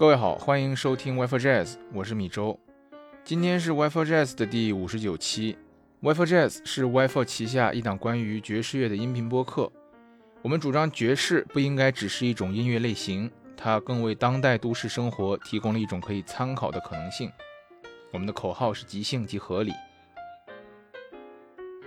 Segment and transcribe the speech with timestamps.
[0.00, 2.58] 各位好，欢迎收听 Wi-Fi Jazz，我是米周。
[3.22, 5.58] 今天是 Wi-Fi Jazz 的第五十九期。
[6.00, 9.70] Wi-Fi Jazz 是 Wi-Fi 旗下一档关于爵士乐的音频播客。
[10.40, 17.30] 我们主张爵士不应该只是一种音乐类型，它更为当代都市生活提供了一种可以参考的可能性。
[18.10, 19.74] 我们的口号是即兴即合理。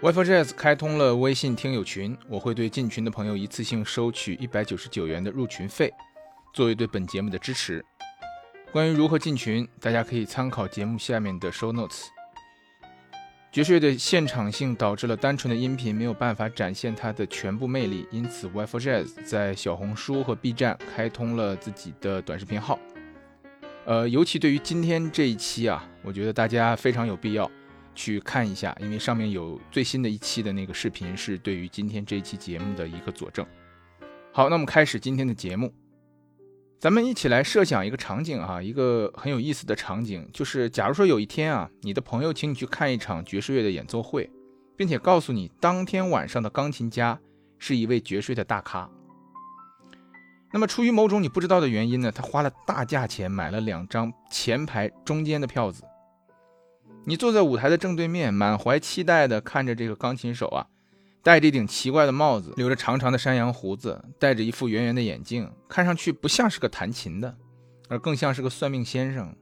[0.03, 5.91] Wi-Fi Jazz 开通了微信听友群，我会对进群的朋友一次性收取一百九十九元的入群费，
[6.53, 7.83] 作为对本节目的支持。
[8.73, 12.05] 关于如何进群，大家可以参考节目下面的 show notes。
[13.51, 22.79] 爵士乐的现场性导致了单纯的音频没有办法展现它的全部魅力，因此 Wi-Fi Jazz 在小红书和 B 站开通了自己的短视频号。
[23.85, 27.47] 呃，尤其对于今天这一期啊，我觉得大家非常有必要
[27.93, 33.45] 去看一下，因为上面有最新的一期的那个视频，是对于今天这一期节目的一个佐证。
[34.31, 35.71] 好，那我们开始今天的节目。
[36.83, 44.29] 咱们一起来设想一个场景啊，一个很有意思的场景，就是假如说有一天啊，你的朋友请你去看一场爵士乐的演奏会，
[44.75, 47.17] 并且告诉你当天晚上的钢琴家
[47.57, 48.89] 是一位爵士的大咖。
[50.51, 55.85] 那么出于某种你不知道的原因呢，他花了大价钱买了两张前排中间的票子。
[57.05, 60.67] 你坐在舞台的正对面，满怀期待地看着这个钢琴手啊。
[61.23, 67.33] 戴着一顶奇怪的帽子，留着长长的山羊胡子，戴着一副圆圆的眼镜，看上去不像是个弹琴的，
[67.87, 69.33] 而更像是个算命先生。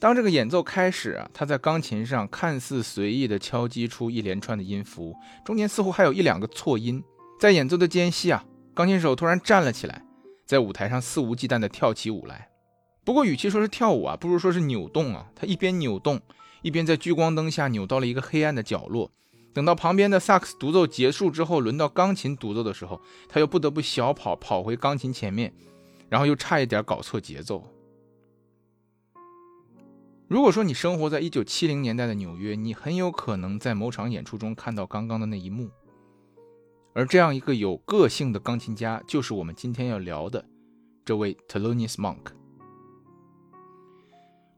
[0.00, 5.14] 当这个演奏开始啊，他在钢琴上看似随意地敲击出一连串的音符，
[5.44, 7.02] 中间似乎还有一两个错音。
[7.38, 10.02] 在演奏的间隙啊，钢琴手突然站了起来，
[10.44, 12.48] 在舞台上肆无忌惮地跳起舞来。
[13.04, 15.30] 不过，与其说是跳舞啊，不如说是扭动啊。
[15.36, 16.20] 他一边扭动，
[16.62, 19.12] 一边在聚光灯下扭到了一个黑暗的角落。
[19.52, 25.52] 等到旁边的萨克斯独奏结束之后，轮到钢琴独奏的时候，他又不得不小跑跑回钢琴前面，
[26.08, 27.64] 然后又差一点搞错节奏。
[30.28, 35.70] 如果说你生活在一九七零年代的纽约，你很有可能在某场演出中看到刚刚的那一幕。
[36.94, 40.44] 而这样一个有个性的钢琴家，就是我们今天要聊的
[41.04, 42.32] 这位 Thelonious Monk。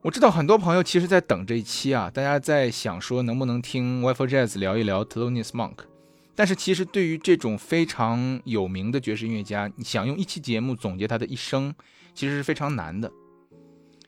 [0.03, 5.53] 我知道很多朋友其实在等这一期啊，大家在想说能不能听 w i f e Jazz 聊一聊 t e l o n i u s
[5.53, 5.75] Monk，
[6.35, 11.75] 但是其实对于这种非常有名的爵士音乐家，你想用一期节目总结他的一生，
[12.15, 13.13] 其实是非常难的。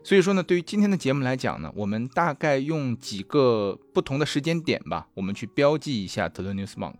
[0.03, 6.97] 所以说呢，对于今天的节目来讲呢，我们大概用几个不同的时间点吧，我们去标记一下 t e l o n i u s Monk。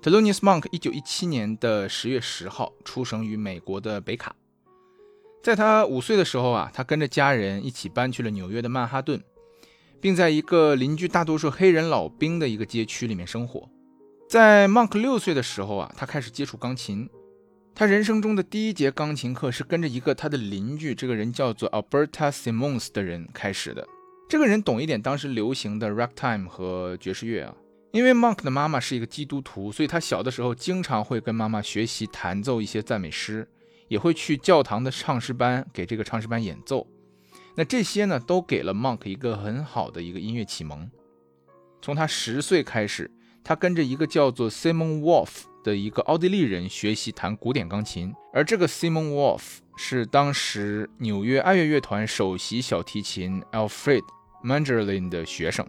[0.00, 4.34] t e l o n i u s Monk 一九一七年的十月十号出生于美国的北卡。
[5.42, 9.22] 在他五岁的时候啊，他跟着家人一起搬去了纽约的曼哈顿，
[10.00, 13.68] 并在一个邻居大多数黑人老兵的一个街区里面生活。
[14.28, 17.08] 在 Monk 六岁的时候啊，他开始接触钢琴。
[17.74, 23.86] 他人生中的第一节钢琴课是跟着一个他的邻居，这个人叫做 Alberta Simmons 的人开始的。
[24.28, 27.54] 这个人懂一点当时流行的 ragtime 和爵士乐啊。
[27.92, 33.48] 因为 Monk 的妈妈是一个基督徒，所以他小的时候经常会跟妈妈学习弹奏一些赞美诗。
[33.90, 36.86] 也会去教堂的唱诗班给这个唱诗班演奏，
[37.56, 40.88] 那这些呢都给了 Monk 一个很好的一个音乐启蒙。
[41.82, 43.10] 从他十岁开始，
[43.42, 54.04] 他跟着一个叫做 Simon Wolf 的一个奥地利人学习弹古典钢琴，而这个 Simon Wolf 是当时纽约爱乐乐团首席小提琴 Alfred
[54.44, 55.66] Mangerlin 的学生。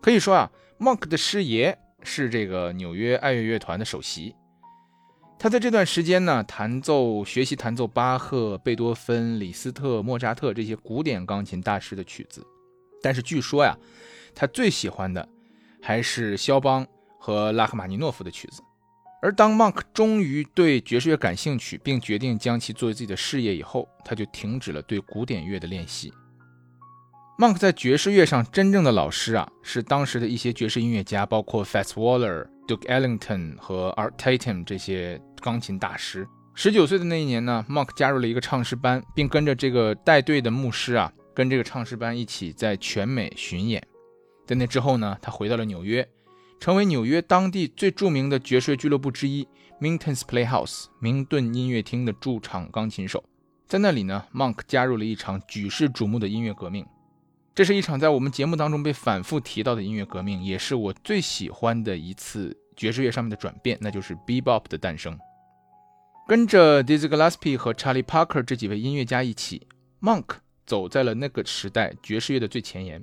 [0.00, 4.34] 可以说啊，Monk 的师爷是这个纽约爱乐乐团的首席。
[5.38, 12.42] 他在这段时间呢，弹奏、学习弹奏巴赫、贝多芬、李斯特、莫扎特这些古典钢琴大师的曲子。
[13.02, 13.76] 但是据说呀，
[14.34, 15.28] 他最喜欢的
[15.82, 16.86] 还是肖邦
[17.18, 18.62] 和拉赫玛尼诺夫的曲子。
[19.20, 26.12] 而当 Monk 终于对爵士乐感兴趣，并决定将其作为自己的事业以后，他就停止了对古典乐的练习。
[27.36, 32.46] Monk 在爵士乐上真正的老师啊，是当时的一些爵士音乐家，包括 Fats Waller。
[32.68, 36.26] Duke Ellington 和 Art Tatum 这些钢琴大师。
[36.54, 43.84] 十九岁的那一年呢，Monk 加入了一个唱诗班，并跟着这个带队的牧师啊，跟这个唱诗班一起在全美巡演。
[44.46, 46.08] 在那之后呢，他回到了纽约，
[46.60, 49.46] 成为纽约当地最著名的爵士俱乐部之一
[49.80, 53.22] Minton's Playhouse 明顿音乐厅的驻场钢琴手。
[53.66, 56.86] 在那里呢，Monk 加入了一场举世瞩目的音乐革命。
[57.54, 65.16] 这是一场在我们节目当中被反复提到的音乐革命，也是我最喜欢的一次爵士乐上面的转变，那就是 bebop 的诞生。
[66.26, 69.68] 跟着 Dizzy Gillespie 和 Charlie Parker 这几位音乐家一起
[70.00, 70.24] ，Monk
[70.66, 73.00] 走在了那个时代爵士乐的最前沿，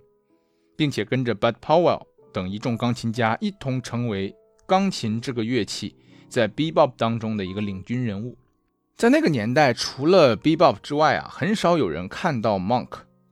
[0.75, 2.01] 并且跟着 Bud Powell
[2.33, 5.95] 等一众钢琴家一同成为钢琴这个乐器
[6.27, 8.37] 在 bebop 当中的一个领军人物。
[8.97, 12.89] 在那个年代，除了 Bebop 之外啊，很少有人看到 Monk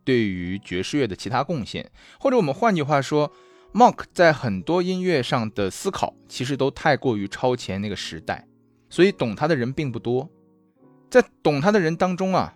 [0.10, 1.88] 对于爵士乐的其他贡献，
[2.20, 3.32] 或者我们换句话说
[3.76, 8.48] ，Monk 在很多音乐上的思考其实都太过于超前那个时代，
[8.90, 10.28] 所以懂他的人并不多。
[11.12, 12.56] 在懂他的人当中啊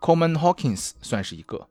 [0.00, 1.68] ，Coleman Hawkins 算是一个。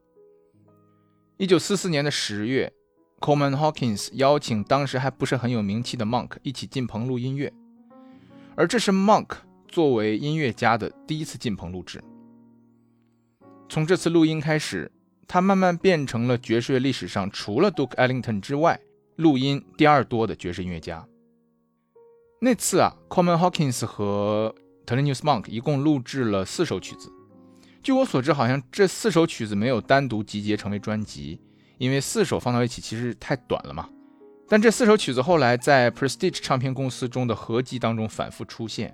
[1.35, 2.71] 一九四四年的十月
[3.19, 7.51] ，Coleman Hawkins 邀请当时还不是很有名气的 Monk 一起进棚录音乐，
[8.55, 9.39] 而这是 Monk。
[9.67, 12.01] 作为音乐家的第一次进棚录制，
[13.69, 14.91] 从这次录音开始，
[15.33, 18.77] 他慢慢变成了爵士乐历史上除了 Duke Ellington 之外
[19.15, 21.07] 录音第二多的爵士音乐家。
[22.41, 24.53] 那次啊，Coleman Hawkins 和
[24.85, 27.09] Thelonious Monk 一共录制了四首曲子。
[27.81, 31.39] 据我所知，好像这四首曲子没有单独集结成为专辑，
[31.77, 33.87] 因为四首放到一起其实太短了嘛。
[34.49, 38.93] 但这四首曲子后来在 Prestige 唱片公司中的合集当中反复出现。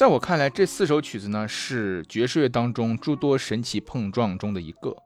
[0.00, 4.96] 在我看来，这四首曲子呢是爵士乐当中诸多神奇碰撞中的一个。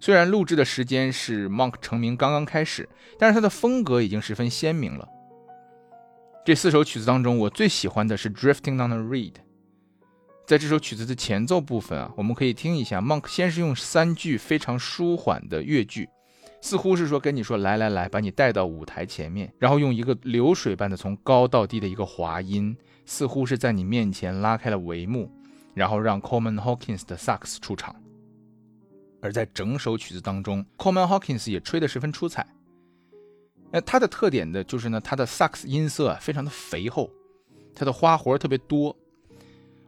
[0.00, 2.88] 虽然录制的时间是 Monk 成名刚刚开始，
[3.20, 5.08] 但是他的风格已经十分鲜明了。
[6.44, 9.34] 这四首曲子当中，我最喜欢的是 Drifting on the Reed。
[10.44, 16.08] 在这首曲子的前奏部分啊，我们可以听一下，Monk 先是用三句非常舒缓的乐句，
[16.60, 22.76] 似乎是说跟你说来来来，把你带到舞台前面，然后用一个流水般的从高到低的一个滑音。
[23.06, 25.30] 似乎是在你面前拉开了帷幕，
[25.72, 27.96] 然后让 Coleman Hawkins 的萨克斯出场。
[29.22, 32.46] 而在整首曲子当中，Coleman Hawkins 也吹得十分出彩。
[33.72, 37.10] 那他的特点的就是呢，他的萨克斯音色啊非常的肥厚，
[37.74, 38.96] 他的花活特别多。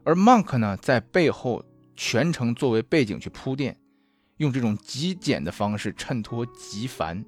[0.05, 1.65] 而 Monk 呢，在背后
[1.95, 3.77] 全程作为背景去铺垫，
[4.39, 7.25] 用这种极简的方式衬托极繁，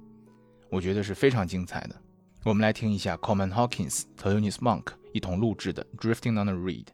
[0.69, 1.95] 我觉得是非常精彩的。
[2.44, 4.92] 我们来听一下 Coleman Hawkins、Thelonious Monk。
[5.16, 6.84] 一同录制的《Drifting on the Reed》。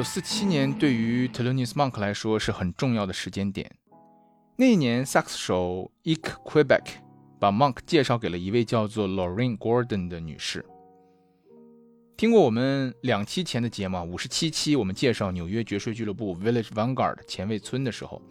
[0.00, 3.70] 九四七年对于 t e l o n i u s Monk 来说是很重要的时间点。
[4.56, 6.86] 那一年，萨克斯手 Ike Quebec
[7.38, 10.64] 把 Monk 介绍给了一位叫做 Lorraine Gordon 的女士。
[12.16, 18.22] 听过我们两期前的节目，五十七期我们介绍纽约爵士俱乐部 Village Vanguard 前卫村的时候，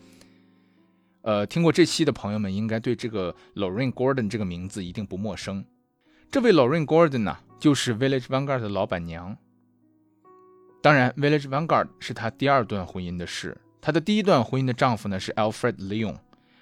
[1.22, 5.64] 呃，听过这期的朋友们应该对这个 Lorraine Gordon 这个名字一定不陌生。
[6.32, 9.38] 这位 Lorraine Gordon 呢，就是 Village Vanguard 的老板娘。
[10.82, 13.60] 当然，Village Vanguard 是她第二段婚姻的事。
[13.82, 16.16] 她的第一段婚姻的丈夫呢是 Alfred Leon，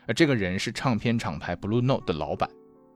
[0.07, 2.49] 而这个人是唱片厂牌 Blue Note 的老板。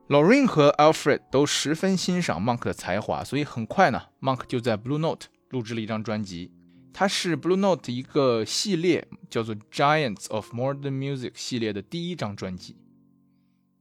[0.08, 6.52] Lorraine 和 Alfred 都十分欣赏 Monk 的才华，所以很快呢，Monk 就在 Blue Note 录制了一张专辑。
[6.92, 12.76] 它是 Blue Note 一个系列叫做 Giants of Modern Music 系列的第一张专辑，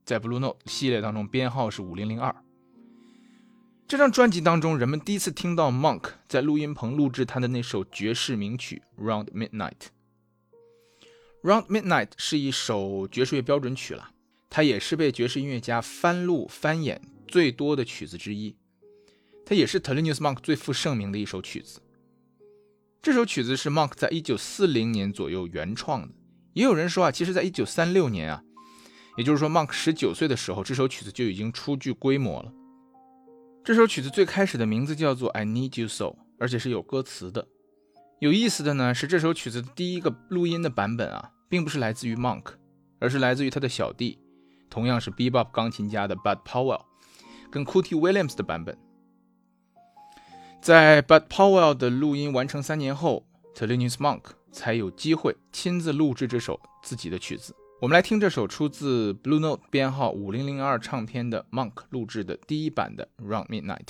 [0.04, 2.32] 在 Blue Note 系列当中编号是五零零二。
[3.90, 9.50] 这张专辑当中，人们第一次听到 Monk 在录音棚录制他的那首爵士名曲《Round Midnight》。
[11.42, 14.12] 《Round Midnight》是一首爵士乐标准曲了，
[14.48, 18.54] 它也是被爵士音乐家翻录翻演最多的曲子之一。
[19.44, 21.80] 它也是 t e l o n i u s Monk 最负盛名的一首曲子。
[23.02, 26.14] 这首曲子是 Monk 在一九四零年左右原创的。
[26.52, 28.44] 也有人说啊，其实在一九三六年啊，
[29.16, 32.52] 也就是说 Monk 十九岁的时候，这首曲子就已经初具规模了。
[33.62, 36.06] 这首曲子最开始的名字叫做《I Need You So》，
[36.38, 37.46] 而且是有歌词的。
[38.18, 42.44] 有意思的呢是，这首曲子的第一个录音的版本啊，并不是来自于 Monk，
[42.98, 44.18] 而是来自于他的小弟，
[44.70, 46.80] 同样是 Bebop 钢琴家的 Bud Powell，
[47.50, 48.78] 跟 Cootie Williams 的版本。
[50.62, 57.54] 在 Bud Powell 的录音完成三年后 t e l i n u s Monk 才有机会亲自录制这首自己的曲子。
[57.80, 63.86] 我们来听这首出自 Blue Note 编号五零零二唱片的 Monk 录制的第一版的《Round Midnight》。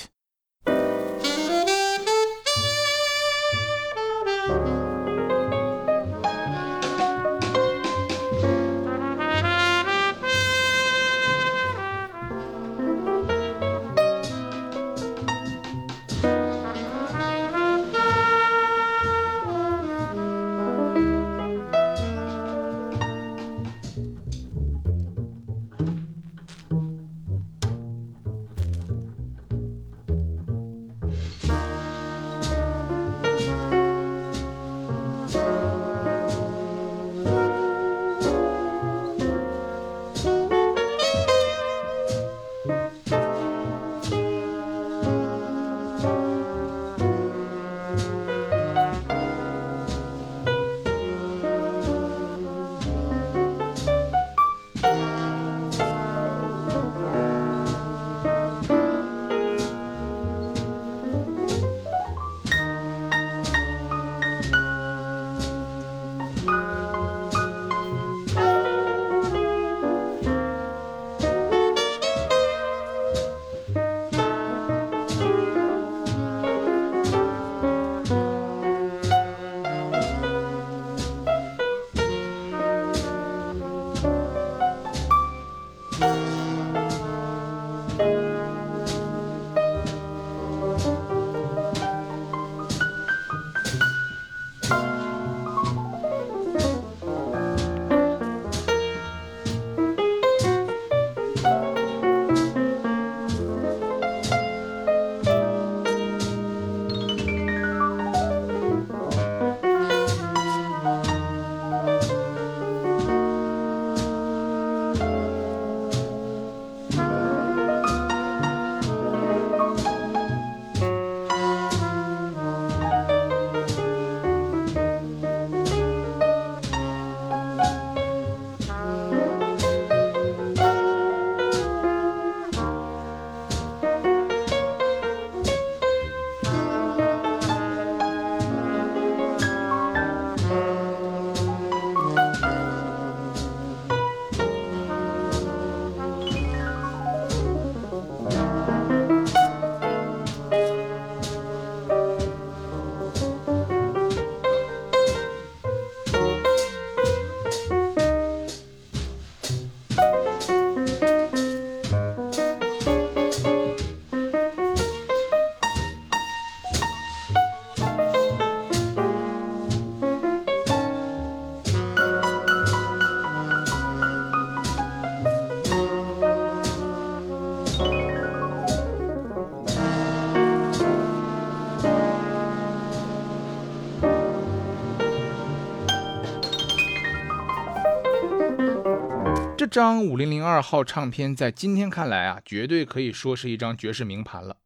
[189.70, 194.56] 张五零零二号唱片在今天看来啊，绝对可以说是一张绝世名盘了，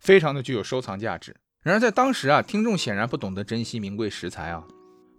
[0.00, 1.36] 非常的具有收藏价值。
[1.62, 4.64] 然而在当时啊，听众显然不懂得珍惜名贵食材啊。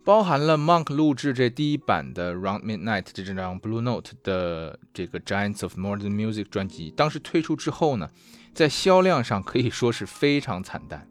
[0.03, 8.10] 包含了 Monk 录制这第一版的 Round Midnight 这张 Blue Note 的这个 Giants of Modern Music 专辑，当时推出之后呢，
[8.56, 11.08] 在销量上可以说是非常惨淡。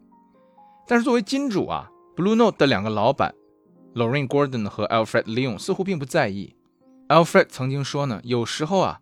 [0.85, 3.33] 但是作为金主啊，Blue Note 的两个老板
[3.93, 6.56] Lorraine Gordon 和 Alfred Leon 似乎并不在意。
[7.09, 8.99] Alfred 曾经说呢，有时候啊，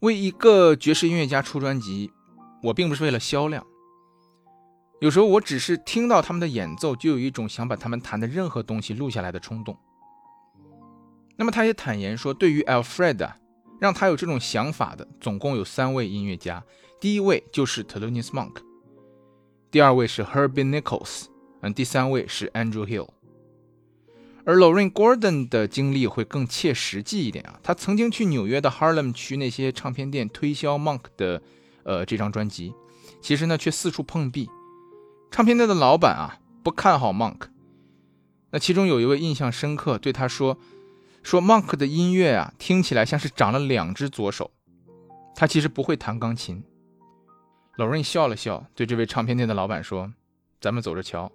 [0.00, 2.10] 为一个爵士音乐家出专辑，
[2.62, 3.66] 我并不是为了销量。
[5.00, 9.76] 有时候我只是听到他们的演奏，就有一种想把他们弹的任何东西录下来的冲动。
[11.36, 13.32] 那么他也坦言说，对于 Alfred，
[13.78, 16.64] 让他有这种想法的总共有三位音乐家，
[16.98, 18.62] 第一位就是 t h e l o n i u s Monk，
[19.70, 21.26] 第二位是 Herbie Nichols，
[21.60, 23.08] 嗯，第三位是 Andrew Hill。
[24.46, 31.42] 而 Lorraine Gordon 的经历会更切实际一点啊，他曾经去纽约的 Harlem 区那些唱片店推销 Monk 的，
[31.82, 32.74] 呃，这张专辑，
[33.22, 34.48] 其实呢却四处碰壁。
[35.30, 37.48] 唱片店的老板啊不看好 Monk，
[38.50, 40.58] 那其中有一位印象深刻，对他说
[41.24, 44.50] ：“说 Monk 的音乐啊听起来像是长了两只左手，
[45.34, 46.62] 他其实不会弹钢琴。”
[47.76, 50.12] Lorraine 笑了笑，对这位唱片店的老板说
[50.60, 51.32] ：“咱们走着瞧，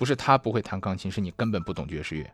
[0.00, 2.32] 不是他不会弹钢琴，是你根本不懂爵士乐。”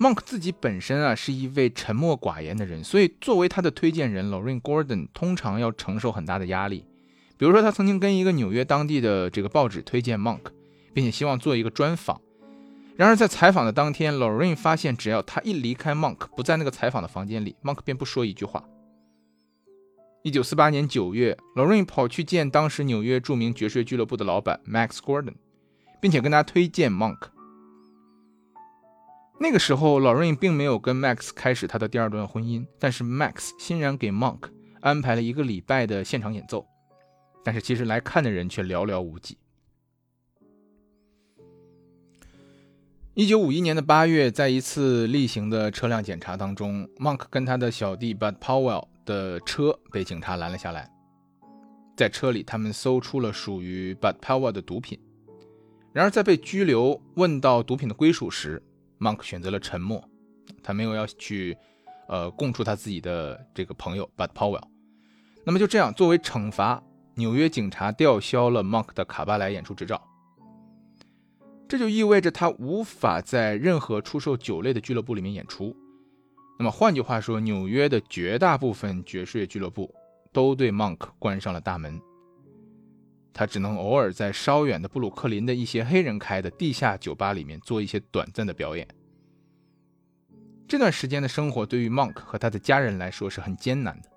[0.00, 6.86] Monk 自己本身啊是一位沉默寡言的人，所以作为他的推荐人，Lorraine Gordon 通常要承受很大的压力。
[7.36, 10.40] 比如说，他曾经跟一个纽约当地的这个报纸推荐 Monk，
[10.94, 12.18] 并且希望做一个专访。
[12.96, 18.64] 然而在采访的当天，Lorraine 发现，只要他一离开 Monk，不在那个采访的房间里，Monk 便不说一句话。
[20.22, 25.36] 一九四八年九月，Lorraine 跑去见当时纽约著名爵士俱乐部的老板 Max Gordon，
[25.98, 27.28] 并且跟他推荐 Monk。
[29.38, 36.66] 那个时候，Lorraine 并没有跟 Max 开始他的第二段婚姻，但是 Max 欣然给 Monk 安排了一个礼拜的现场演奏。
[37.42, 39.38] 但是其实来看的人却寥寥无几。
[43.14, 50.90] 一九五一年的八月，在一次例行的车辆检查当中，Monk 跟他的小弟 Bud Powell 的车被警察拦了下来。
[51.96, 54.98] 在车里，他们搜出了属于 Bud Powell 的毒品。
[55.92, 58.62] 然而，在被拘留问到毒品的归属时
[58.98, 60.02] ，Monk 选择了沉默，
[60.62, 61.56] 他没有要去
[62.08, 64.62] 呃供出他自己的这个朋友 Bud Powell。
[65.44, 66.82] 那么就这样，作为惩罚。
[67.16, 70.00] 纽约警察吊销了 Monk 的卡巴莱演出执照，
[71.68, 75.76] 这就意味着他无法在任何出售酒类的俱乐部里面演出。
[76.60, 79.94] 那么换句话说，纽约的绝大部分爵士乐俱乐部
[80.30, 81.98] 都对 Monk 关上了大门，
[83.32, 88.86] 他只能偶尔在稍远的布鲁克林的一些黑人开的地下酒吧里面做一些短暂的表演。
[90.68, 94.10] 这段时间的生活对于 Monk 和他的家人来说是很艰难的。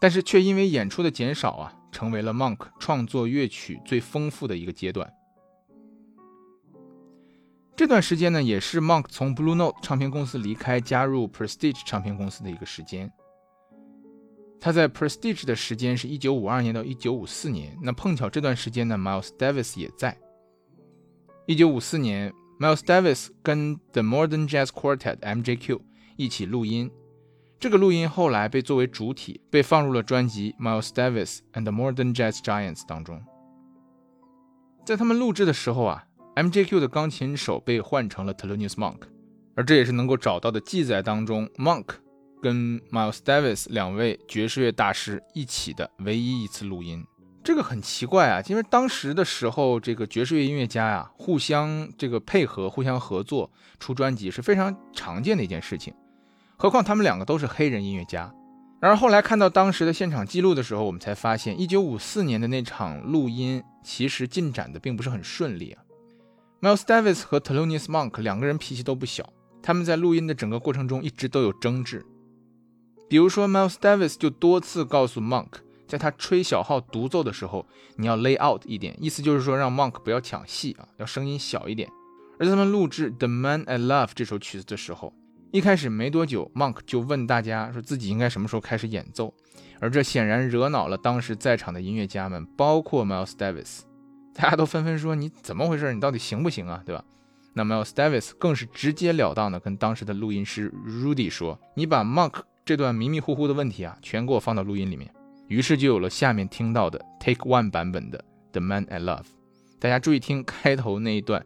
[0.00, 5.12] 但是却因为演出的减少啊，成为了 Monk 创作乐曲最丰富的一个阶段。
[7.76, 13.12] 这段时间呢，也是 Monk 从 Blue Note 唱片公司离开，加入 Prestige 唱片公司的一个时间。
[14.58, 20.16] 他在 Prestige 的时间是一九五二年到一九五四年，那碰巧这段时间呢，Miles Davis 也在。
[21.44, 25.78] 一九五四年，Miles Davis 跟 The Modern Jazz Quartet (MJQ)
[26.16, 26.90] 一起录音。
[27.60, 33.22] 这个录音后来被作为主体被放入了专辑《Miles Davis and the Modern Jazz Giants》当中。
[34.86, 36.05] 在他们录制的时候啊
[36.36, 39.00] ，MJQ 的钢琴手被换成了 Thelonious Monk，
[39.56, 41.86] 而这也是能够找到的记载当中，Monk
[42.40, 47.04] 跟 Miles Davis 两位爵士乐大师一起的唯一一次录音。
[47.42, 55.94] 这个很奇怪啊，因为当时的时候，这个爵士乐音乐家呀，互相这个配合、互相合作出专辑是非常常见的一件事情。
[56.56, 58.34] 何况他们两个都是黑人音乐家。
[58.80, 65.82] 然而后来看到当时的现场记录的时候，我们才发现，1954年的那场录音其实进展的并不是很顺利啊。
[66.60, 69.30] Miles Davis 和 Thelonious Monk 两个人脾气都不小，
[69.62, 72.04] 他们在录音的整个过程中一直都有争执。
[73.08, 75.48] 比如说，Miles Davis 就多次告诉 Monk，
[75.86, 77.66] 在他吹小号独奏的时候，
[77.96, 81.90] 你要 lay out 一点，意思就是说让 Monk 不要抢戏啊，要声音小一点。
[82.38, 85.12] 而在他们录制《The Man I Love》这首曲子的时候，
[85.52, 89.32] 一开始没多久，Monk 就问大家说自己应该什么时候开始演奏，
[89.78, 93.80] 而这显然惹恼了当时在场的音乐家们，包括 Miles Davis，
[94.36, 95.92] 大家都纷纷说你怎么回事？
[95.94, 96.82] 你到底行不行啊？
[96.84, 97.02] 对吧？
[97.54, 105.10] 那 Miles Davis 更是直截了当的跟当时的录音师 Rudy 说：“你把 Monk 这段迷迷糊糊的问题啊，全给我放到录音里面。”
[105.48, 108.22] 于是就有了下面听到的 Take One 版本的
[108.52, 109.24] The Man I Love。
[109.80, 111.42] 大家注意听开头那一段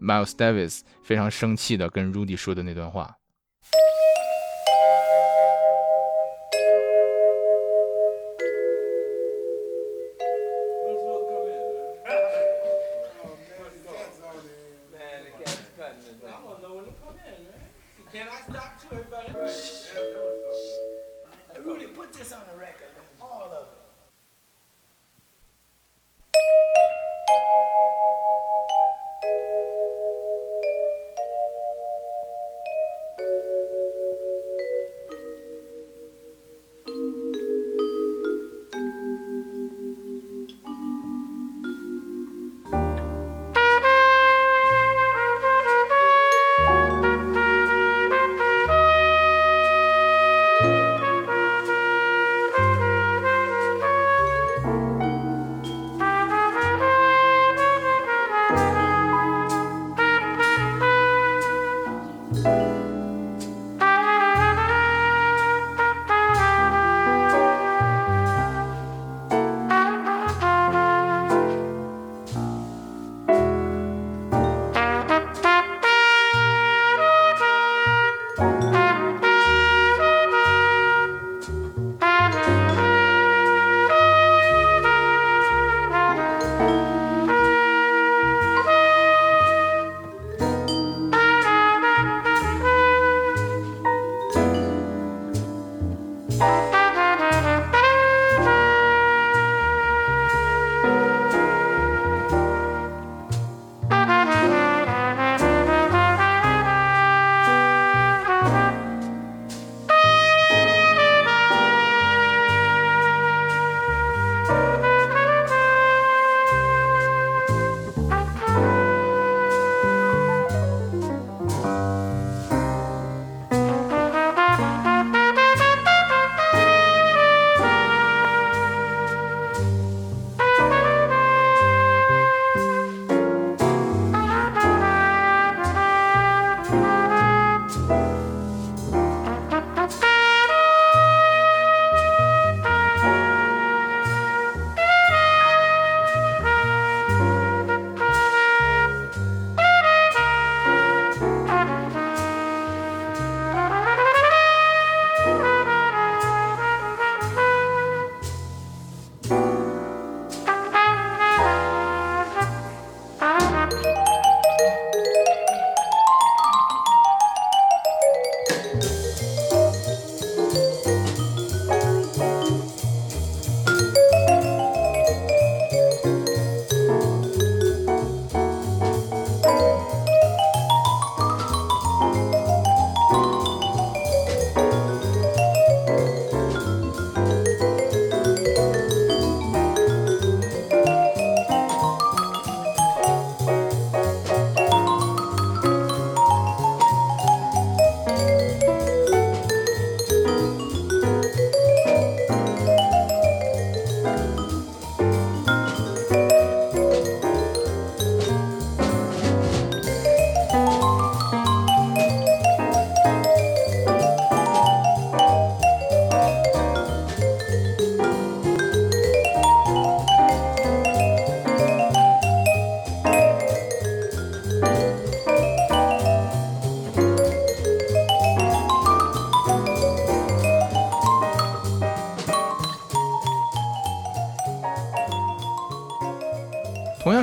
[0.00, 3.17] ，Miles Davis 非常生气的跟 Rudy 说的那段话。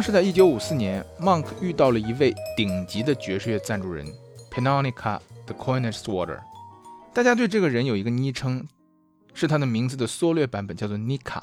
[0.06, 4.06] 是在1954年，Monk 遇到了一位顶级的爵士乐赞助人
[4.52, 6.41] Penonica the Coiners Water。
[7.12, 8.68] 大家对这个人有一个昵称，
[9.34, 11.41] 是他的名字的缩略版本，叫做 Nika。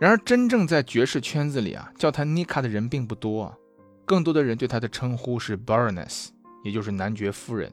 [0.00, 3.54] 然而，真正在爵士圈子里啊，叫他 Nika 的人并不多啊，
[4.06, 6.28] 更多的人对他的称呼是 Baroness，
[6.64, 7.70] 也就是男爵夫人。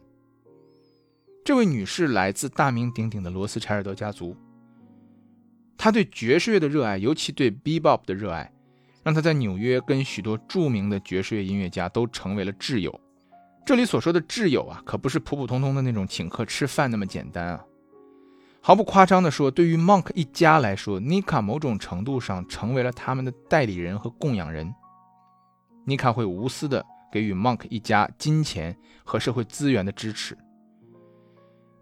[1.45, 4.35] 这位女士来自大名鼎鼎的罗斯柴尔德家族。
[5.77, 8.51] 她对爵士乐的热爱，尤其对 Bebop 的热爱。
[9.07, 12.93] 让他在纽约跟许多著名的爵士乐音乐家都成为了挚友。
[13.65, 17.63] 这里所说的挚友啊，可不是普普通通的那种请客吃饭那么简单啊。
[18.59, 24.75] 毫不夸张地说，对于 Monk 一家来说，Nika 某种程度上成为了他们的代理人和供养人。
[25.85, 30.37] Nika 会无私地给予 Monk 一家金钱和社会资源的支持。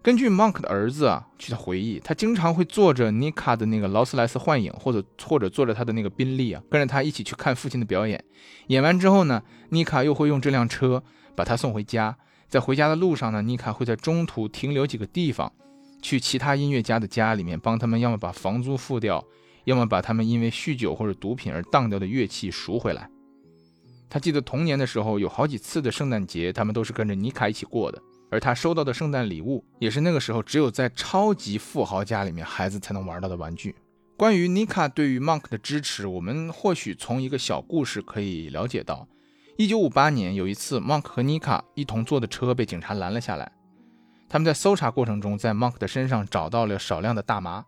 [0.06, 8.24] 根据 Monk 的儿子啊，去他回忆，他经常会坐着 Nika 的那个劳斯莱斯幻影，或者或者坐着他的那个宾利啊，跟着他一起去看父亲的表演。
[8.68, 9.41] 演完之后呢
[9.72, 11.04] ，Nika 又会用这辆车
[11.36, 12.15] 把他送回家。
[12.48, 15.52] 在回家的路上呢，Nika 会在中途停留几个地方，
[16.04, 19.26] 去其他音乐家的家里面帮他们，要么把房租付掉，
[19.63, 23.10] 要么把他们因为酗酒或者毒品而当掉的乐器赎回来。
[24.08, 28.00] 他记得童年的时候，有好几次的圣诞节，他们都是跟着妮卡一起过的。
[28.30, 33.76] 而他收到的圣诞礼物，也是那个时候只有在超级富豪家里面孩子才能玩到的玩具。
[34.18, 39.08] 关于妮卡对于 Monk 的支持，我们或许从一个小故事可以了解到。
[39.58, 43.52] 一九五八年有一次，Monk 和妮卡一同坐的车被警察拦了下来。
[44.28, 47.64] 他们在搜查过程中，在 Monk 的身上找到了少量的大麻。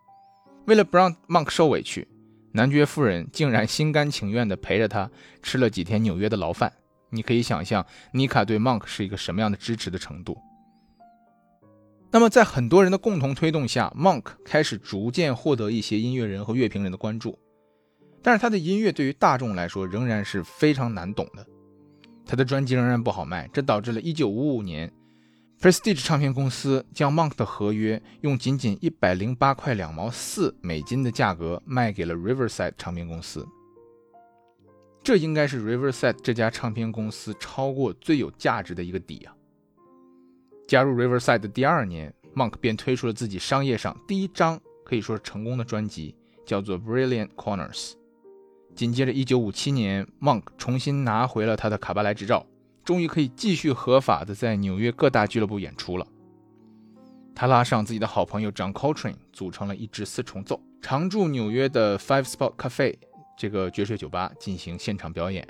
[0.65, 2.07] 为了不让 Monk 受委屈，
[2.51, 5.09] 男爵夫人竟然心甘情愿地陪着他
[5.41, 6.73] 吃了几天纽约的牢饭。
[7.09, 10.37] 你可以想象妮卡对 Monk 是一个什么样的支持的程度。
[12.09, 17.37] 那么，在很多人的共同推动下，Monk 开始逐渐获得一些音乐人和乐评人的关注。
[18.21, 21.45] 但是，他的音乐对于大众来说仍然是非常难懂的，
[22.25, 24.91] 他的专辑仍然不好卖，这导致了1955年
[25.61, 33.47] ，Prestige 唱片公司将 Monk 的合约用仅仅108块两毛四美金的价格卖给了 Riverside 唱片公司。
[35.03, 39.36] 这应该是 Riverside 这家唱片公司超过最有价值的一个底啊。
[40.67, 46.13] 加入 Riverside 的第二年，Monk 便推出了自己商业上第一张可以说是成功的专辑，
[46.45, 47.91] 叫做《Brilliant Corners》。
[48.75, 52.45] 紧接着，1957年，Monk 重新拿回了他的卡巴莱执照，
[52.83, 56.05] 终于可以继续合法的在纽约各大俱乐部演出了。
[57.33, 62.95] 他拉上自己的好朋友 John Coltrane，组成了一支四重奏，常驻纽约的 Five Spot Cafe
[63.37, 65.47] 这个爵士酒吧进行现场表演。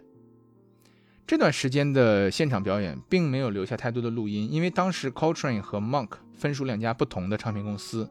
[1.28, 8.10] 这段时间的现场表演并没有留下太多的录音，因为当时 Coltrane 和 Monk 分属两家不同的唱片公司。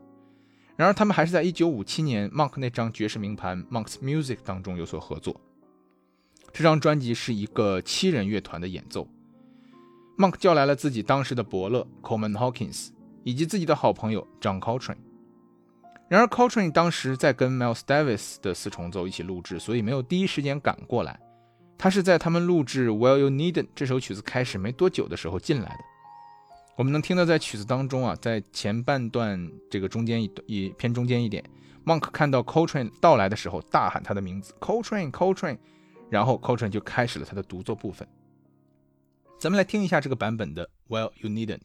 [0.77, 5.41] 然而，他们还是在1957年 Monk 那张爵士名盘《Monk's Music》当中有所合作。
[6.53, 9.09] 这张专辑是一个七人乐团的演奏。
[10.19, 12.89] Monk 叫来了自己当时的伯乐 Coleman Hawkins
[13.25, 14.99] 以及自己的好朋友 John Coltrane。
[16.11, 21.19] 然而，Coltrane 当时在跟 Miles Davis 的四重奏一起录制，所以没有第一时间赶过来。
[21.79, 25.79] 他是在他们录制《Well You Needn't》这首曲子开始没多久的时候进来的。
[26.77, 31.43] 我们能听到在曲子当中啊，在前半段这个中间一一偏中间一点
[31.85, 35.59] ，Monk 看到 Coltrane 到来的时候，大喊他的名字 Coltrane，Coltrane，
[36.11, 38.07] 然后 Coltrane 就开始了他的独奏部分。
[39.39, 41.61] 咱们来听一下这个版本的《Well You Needn't》。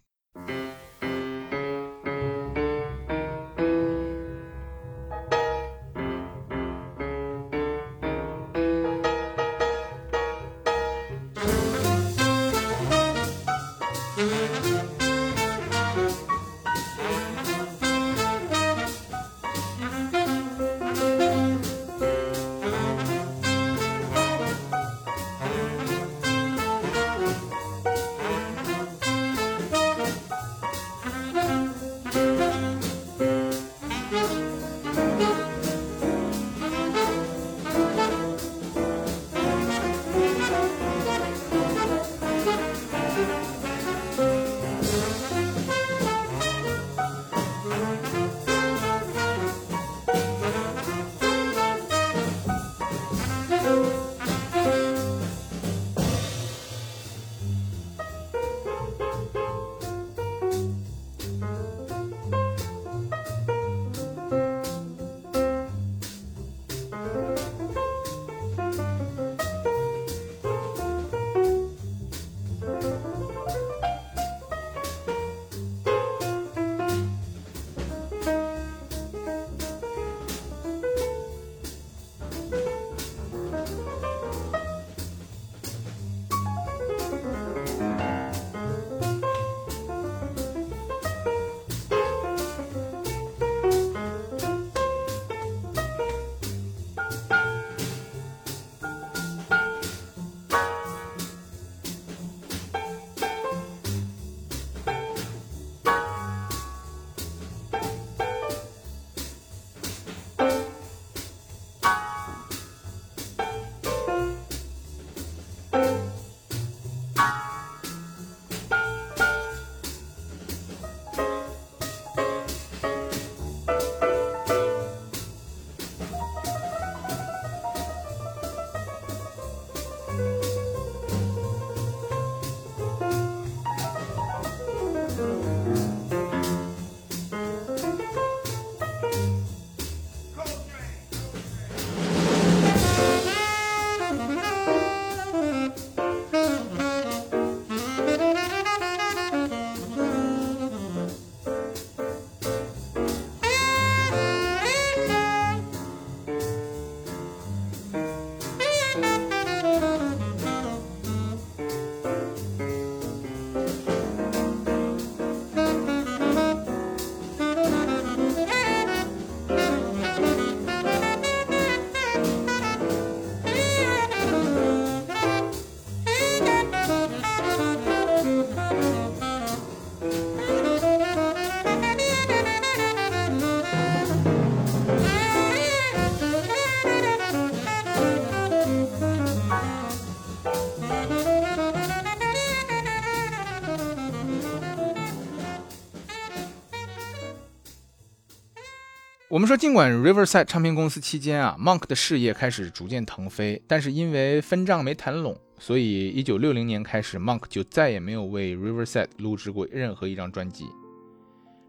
[199.51, 210.63] 说，尽管 Riverside 唱片公司期间啊，Monk 的事业开始逐渐腾飞，但是因为分账没谈拢，所以1960年开始，Monk 就再也没有为 Riverside 录制过任何一张专辑。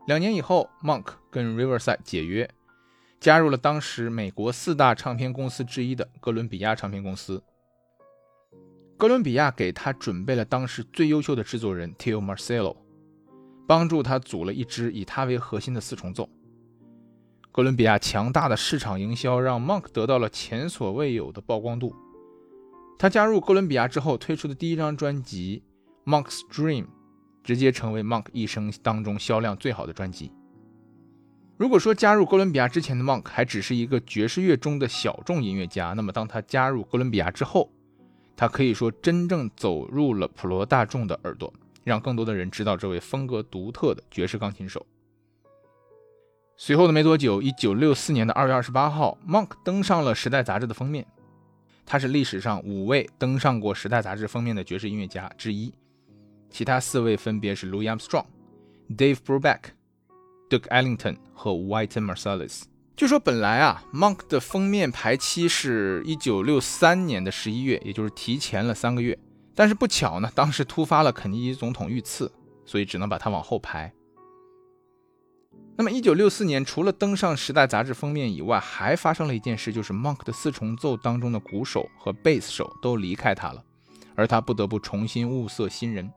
[0.06, 2.48] 两年以后，Monk 跟 Riverside 解约，
[3.18, 7.42] 加入了当时美国四大唱片公司之一的哥伦比亚唱片公司。
[8.96, 12.76] 哥伦比亚给他准备了当时最优秀的制作人 Teo Marcello，
[13.66, 16.28] 帮助他组了一支以他为核心的四重奏。
[17.54, 21.94] 哥伦比亚强大的市场营销让 Monk 得到了前所未有的曝光度。
[22.98, 25.62] 他加入哥伦比亚之后推出的第一张专辑
[26.10, 26.84] 《Monk's Dream》
[27.44, 30.32] 直接成为 Monk 一生当中销量最好的专辑。
[31.58, 37.70] 如果说加入哥伦比亚之前的 Monk 还只是一个爵士乐中的小众音乐家，那么当他加入哥伦比亚之后，
[38.34, 41.52] 他可以说真正走入了普罗大众的耳朵，
[41.84, 44.86] 让更多的人知道这位风格独特的爵士钢琴手。
[46.56, 51.04] 随后的没多久，一九六四年的二月二十八号，Monk 登上了《时代》杂志的封面。
[51.84, 55.74] 他是历史上五位登上过《时代》杂志封面的爵士音乐家之一，
[56.50, 58.26] 其他四位分别是 Louis Armstrong、
[58.90, 59.60] Dave Brubeck、
[60.48, 62.62] Duke Ellington 和 Wynton Marsalis。
[62.94, 69.18] 据说本来啊，Monk 的封面排期是一九六三年的十一月，也就是提前了三个月。
[69.54, 72.30] 但是不巧呢，当时突发了肯尼迪总统遇刺，
[72.64, 73.92] 所以只能把它往后排。
[75.74, 83.64] 那么，一九六四年，除了登上《时代》杂志封面以外，还发生了一件事，就是 Monk 的四重奏当中的鼓手和贝斯手都离开他了，
[84.14, 86.12] 而他不得不重新物色新人。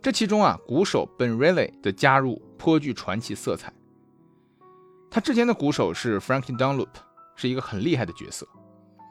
[0.00, 3.72] 这其中啊，鼓手 Ben Riley 的加入颇具传奇色彩。
[5.10, 6.88] 他之前的鼓手是 Frankie Dunlop，
[7.34, 8.46] 是一个很厉害的角色。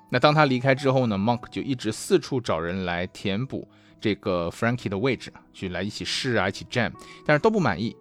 [0.09, 3.67] 那当他离开之后呢，Monk 就一直四处找人来填补
[3.99, 6.91] 这个 Frankie 的位置，去来一起试啊，一起 jam，
[7.25, 7.95] 但是都不满意。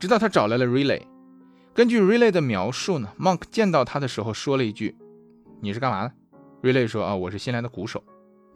[0.00, 1.02] 直到他找来了 Relay，
[1.74, 4.96] 根据 Relay 的描述呢，Monk 见到他的时候说了一句
[5.60, 6.12] ：“你是干嘛的
[6.62, 8.02] ？”Relay 说：“啊，我是新来的鼓手。”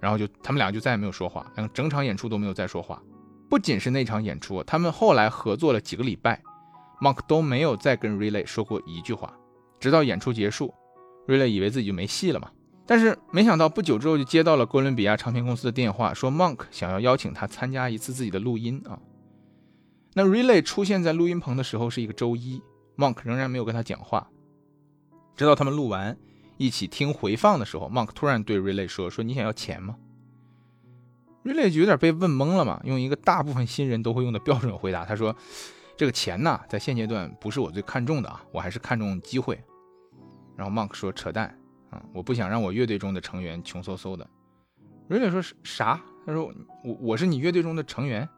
[0.01, 3.03] 然后就他们俩就再也没有说话，两整场演出都没有再说话。
[3.51, 6.43] 不仅是那场演出，他们后来合作了几个礼拜
[7.03, 9.31] ，Monk 都没有再跟 Relay 说过一句话，
[9.79, 10.73] 直到演出结束
[11.27, 12.51] ，Relay 以为自己就没戏了嘛。
[12.87, 18.99] 但是没想到不久之后就接到了哥伦比亚唱片公司的电话，说 Monk 想要邀请他参加一次自己的录音啊。
[20.17, 22.63] 那 Relay 出现在录音棚的时候是一个周一
[22.97, 24.31] ，Monk 仍然没有跟他讲话，
[25.35, 26.17] 直到他们录完
[26.57, 29.97] 一起听回放的时候，Monk 突然对 Relay 说：“说你想要钱吗
[31.45, 35.35] ？”Relay 就有点被问懵了嘛，用一个大部分新人都会用的标准回答，他说
[35.99, 39.61] ：“这个钱呢，在现阶段不是我最看重的啊，我还是看重机会。”
[40.57, 41.49] 然后 Monk 说：“扯淡
[41.91, 44.25] 啊，我不想让我乐队中的成员穷嗖嗖的。
[45.09, 46.47] ”Relay 说：“是啥？”他说
[46.85, 48.29] ：“我我是你乐队中的成员。”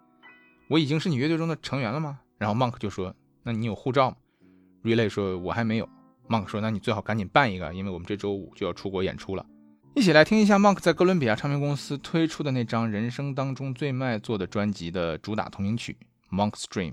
[0.68, 2.18] 我已经是你乐队中的成员了吗？
[2.38, 3.14] 然后 Monk 就说
[3.44, 4.16] ：“那你有护照吗
[4.82, 5.88] ？”Relay 说：“我还没有。
[6.28, 9.46] ”Monk 说：“那你最好赶紧办一个，因为我们这周五就要出国演出了。”
[9.94, 15.96] 一起来听一下 Monk 在哥伦比亚唱片公司推出的那张人生当中最卖座的专辑的主打同名曲
[16.36, 16.92] 《Monk's Dream》。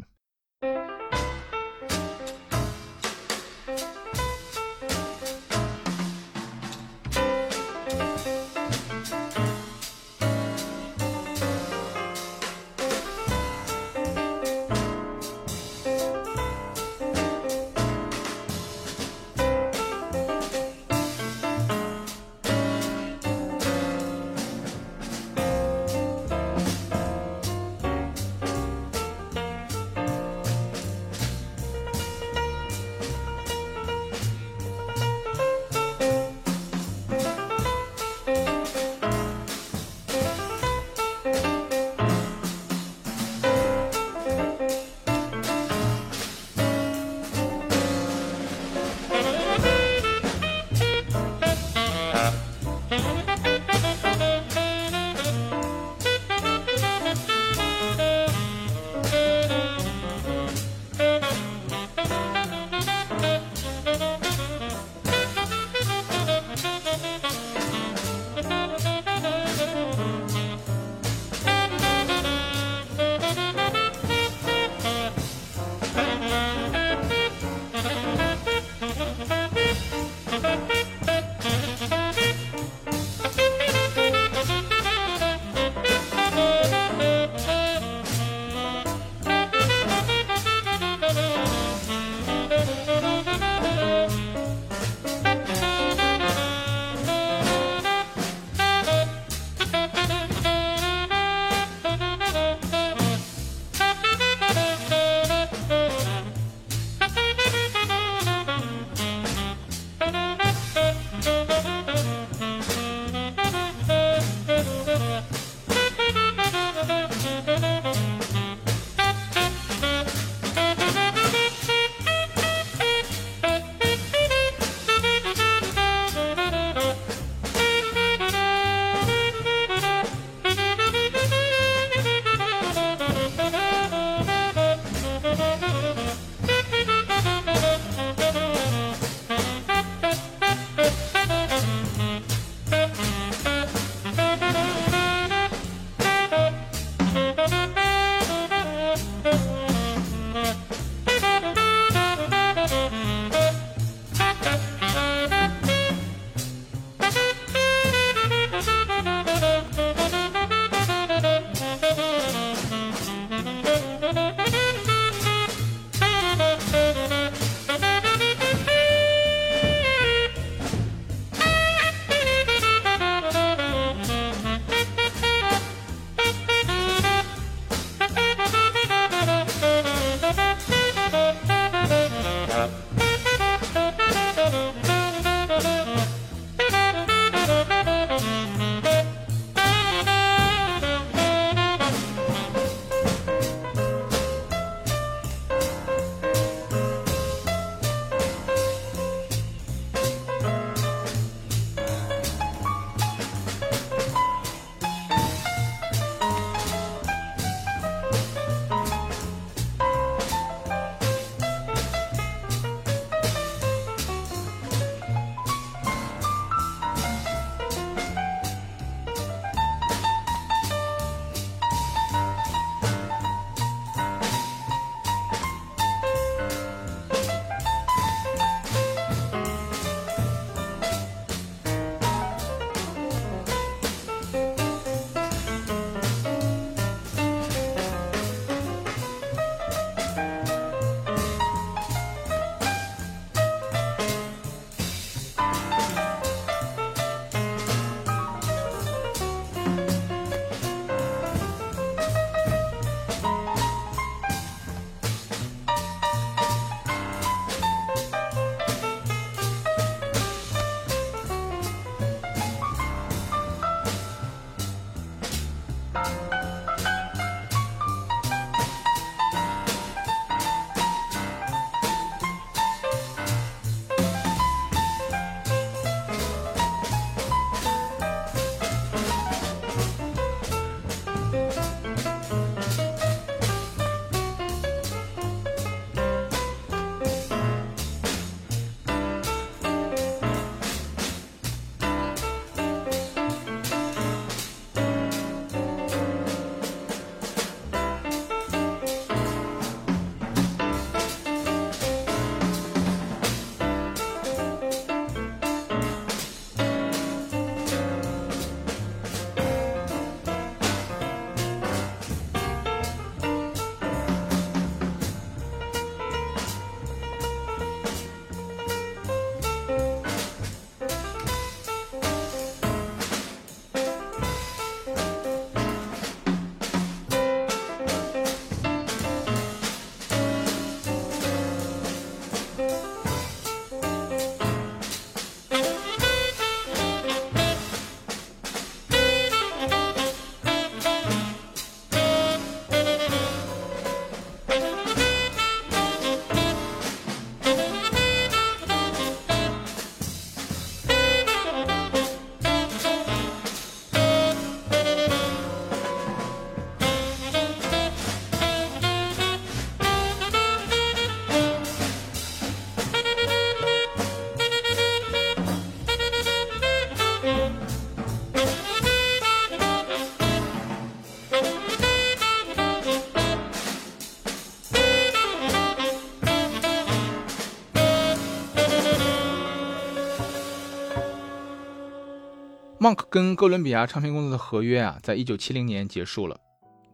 [382.83, 386.37] Monk 跟哥伦比亚唱片公司的合约啊，在一九七零年结束了。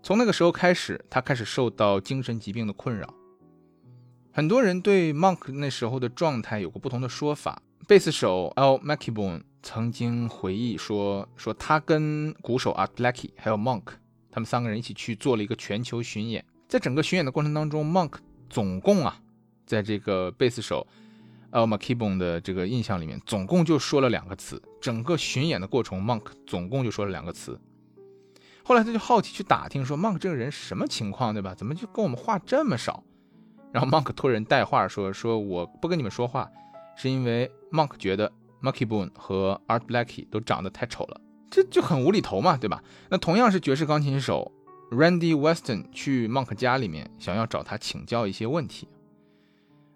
[0.03, 3.11] 从那个时候开始，他开始受到精神疾病的困扰。
[4.31, 7.59] 很多人对 Monk 那时候的状态有过不同的说法。
[7.87, 13.85] 贝斯手 Al McKibben 曾经回忆说：“说他跟鼓手 Art Blakey 还有 Monk，
[14.29, 16.45] 他们三个人一起去做了一个全球巡演。
[16.67, 18.13] 在整个巡演的过程当中，Monk
[18.47, 19.19] 总共啊，
[19.65, 20.85] 在这个贝斯手
[21.51, 24.61] 呃，McKibbon 的这个印象里面，总共就说了两个词。
[24.79, 27.59] 整个巡演的过程，Monk 总共就说了两个词。
[28.63, 31.55] 后来他就好奇去打听，说 Monk 这个人什么情况，对吧？
[31.55, 33.03] 怎么就跟我们话这么少？
[33.71, 36.49] 然后 Monk 托人带话说：说我不跟你们说话。”
[36.95, 38.29] 是因为 Monk 觉得
[38.61, 42.83] Marky Boone 和 Art Blackie 都长得太丑了，这就很无厘头嘛，对吧？
[43.09, 44.51] 那同样是爵士钢琴手
[44.91, 48.87] Randy Weston 去 Monk 家里面，想要找他请教一些问题。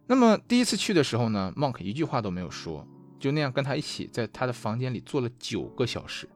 [0.06, 2.88] 那么第一次去的时候呢，Monk 一句话都没有说，
[3.20, 6.28] 就那样跟他一起在他的房间里坐了九个小时。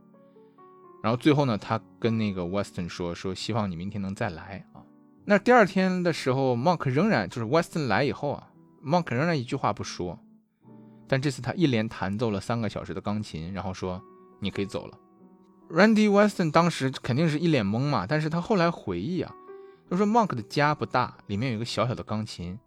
[1.04, 4.82] 然后最后呢，他跟那个 Weston 说说希望你明天能再来啊。
[5.26, 8.50] 那第二天的时候，Monk 仍然就是 Weston 来以后啊
[8.84, 10.18] ，Monk 仍然一句话不说。
[11.08, 14.02] 但这次他一连弹奏了三个小时的钢琴，然后说
[14.42, 14.98] ：“你可以走了。”
[15.70, 19.34] Randy Weston 当时肯定是一脸懵嘛，但是他后来回忆啊，
[19.90, 22.58] 他说：“Monk 的家不大，里面有一个小小的钢琴，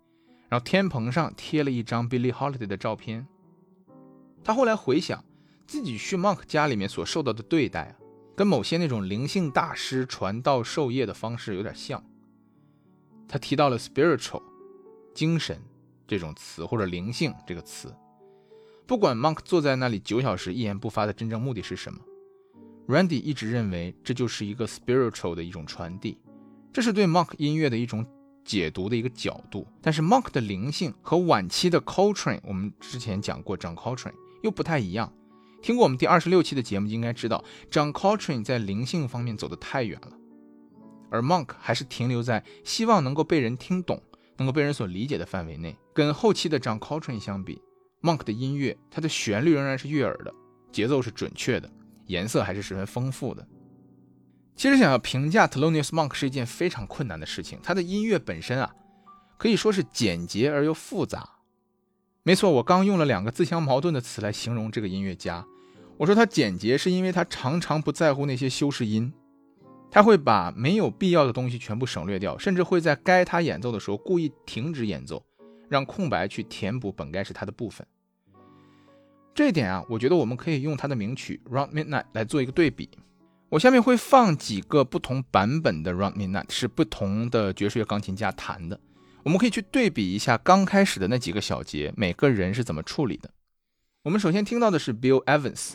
[0.51, 3.27] 然后天棚上贴了一张 Billie Holiday 的照片。”
[4.45, 5.25] 他后来回想
[5.67, 7.97] 自己去 Monk 家里面所受到的对待啊，
[8.37, 12.03] 跟某些那种灵性大师传道授业的方式有点像。
[13.29, 14.43] 他提到了 spiritual
[15.15, 15.63] 精神
[16.09, 17.95] 这种词，或者灵性这个词。
[18.87, 22.01] 不管 Monk 坐在那里九小时一言不发的真正目的是什么
[22.89, 26.19] ，Randy 一直认为这就是一个 spiritual 的一种传递，
[26.73, 28.05] 这是对 Monk 音乐的一种
[28.45, 29.67] 解读的一个角度。
[29.81, 35.13] 但是 Monk 的灵性和晚期的 Coltrane，我们之前讲过，John Coltrane 又不太一样。
[35.63, 40.13] 听过我们第二十六期的节目应该知道，John Coltrane 在灵性方面走得太远了，
[41.11, 44.03] 而 Monk 还是停留在希望能够被人听懂、
[44.39, 45.77] 能够被人所理解的范围内。
[45.93, 47.61] 跟后期的 John Coltrane 相比
[48.01, 50.33] ，Monk 的音乐，它的旋律仍然是悦耳的，
[50.73, 51.71] 节奏是准确的，
[52.07, 53.47] 颜色还是十分丰富的。
[54.57, 57.59] 其实想要评价 Telonius Monk 是一件非常困难的事情。
[57.63, 58.75] 他的音乐本身啊，
[59.39, 61.29] 可以说是简洁而又复杂。
[62.23, 65.47] 没错，我刚用了两个自相矛盾的词来形容这个音乐家。
[65.97, 69.13] 我说他简洁，是因为他常常不在乎那些修饰音，
[69.91, 75.25] 他会把没有必要的东西全部省略掉，甚至会在该他演奏的时候故意停止演奏。
[75.71, 77.87] 让空白去填补本该是他的部分。
[79.33, 82.91] 这一点啊，我觉得我们可以用他的名曲《Round Midnight》来做一个对比。
[83.51, 88.79] 我下面会放几个不同版本的《Round Midnight》，是不同的爵士乐钢琴家弹的。
[89.25, 93.29] 我们可以去对比一下刚开始的那几个小节，每个人是怎么处理的。
[94.05, 95.73] 我们首先听到的是 Bill Evans。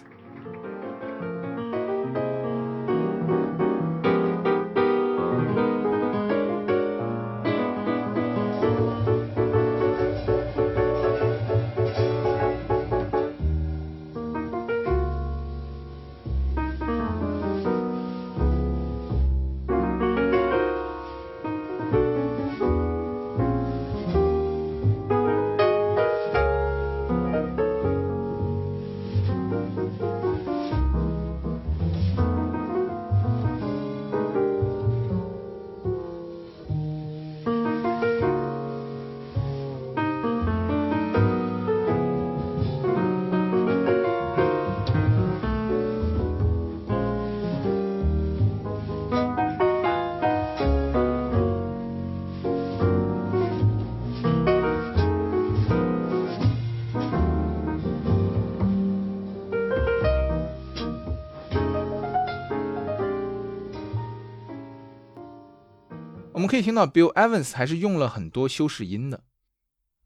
[66.55, 69.19] 可以听到 Bill Evans 还是用了很多修饰音的。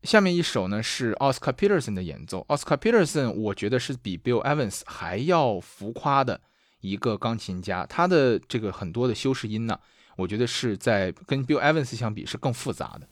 [0.01, 2.43] 下面一首呢是 Oscar Peterson 的演奏。
[2.49, 6.41] Oscar Peterson 我觉得是比 Bill Evans 还要浮夸的
[6.81, 9.79] 一个钢琴家，他的这个很多的修饰音呢，
[10.17, 13.07] 我觉得是在跟 Bill Evans 相比是更复杂的。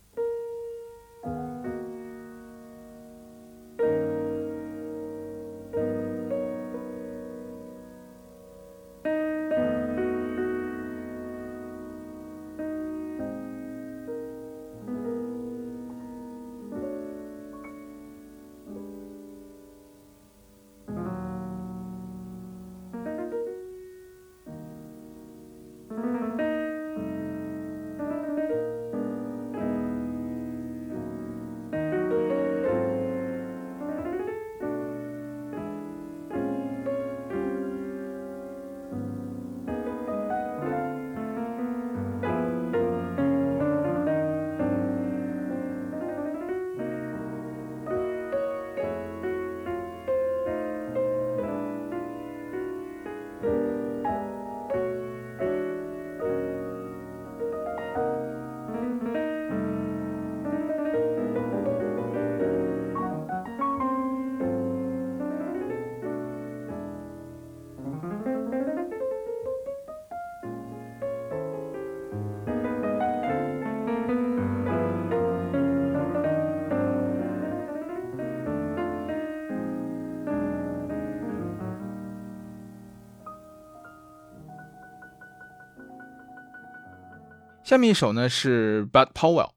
[87.68, 89.50] 下面一首呢是 Bud Powell。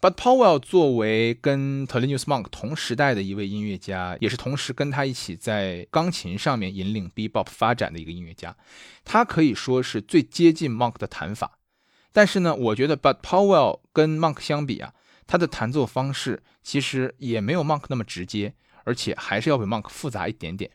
[0.00, 8.56] Bud Powell 作为跟 t e l o n i u s Monk 同时代的一位音乐家，也是同时跟他一起在钢琴上面引领 Bebop 发展的一个音乐家，
[9.04, 11.60] 他可以说是最接近 Monk 的弹法。
[12.12, 14.92] 但是呢，我觉得 Bud Powell 跟 Monk 相比啊，
[15.28, 20.72] 他的弹奏方式其实也没有 Monk 那么直接，而且还是要比 Monk 复杂一点点。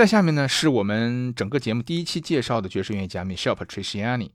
[0.00, 4.30] 在下面呢，是我们整个节目第一期介绍的爵士乐家 Michelle Patriciani，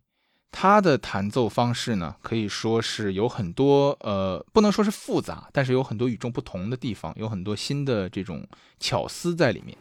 [0.52, 8.48] 他的弹奏方式呢，可以说是有很多呃，不能说是复杂，但是有很多与众不同的地方，有很多新的这种
[8.80, 9.76] 巧思在里面。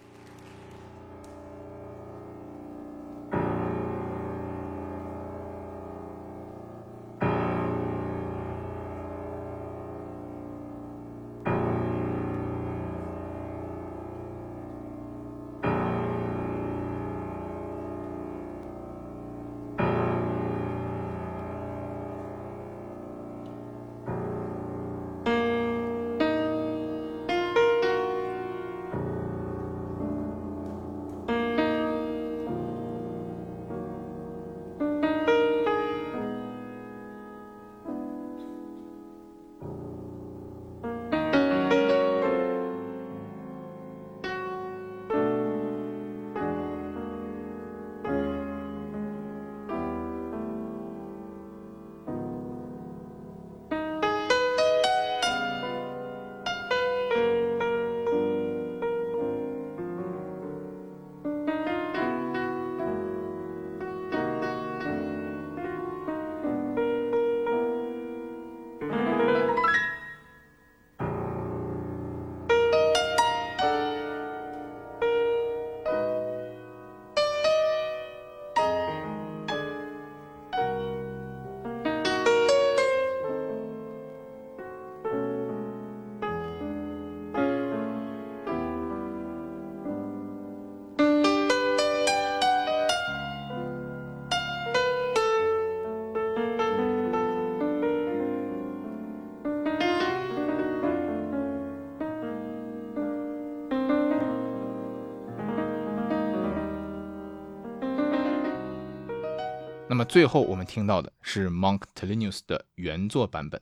[110.14, 113.60] 最后我们听到的是 Monk t e l i n u s 的原作版本。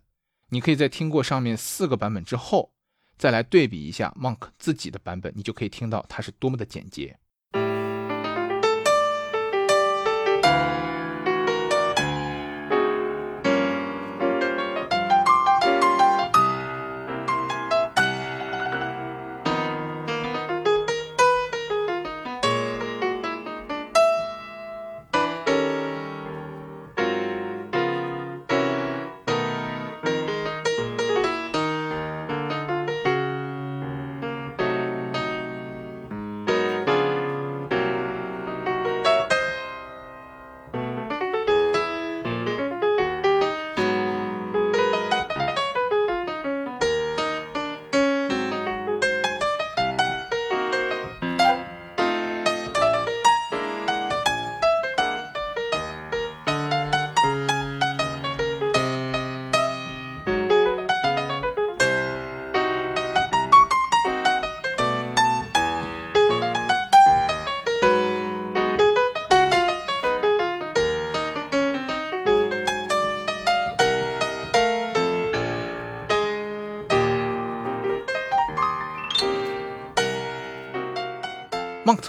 [0.50, 2.74] 你可以在听过上面四个版本之后，
[3.16, 7.18] 再来对比一下 Monk 自己的版本，你就可以听到它是多么的简洁。